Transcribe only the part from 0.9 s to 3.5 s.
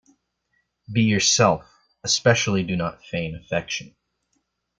Be yourself. Especially do not feign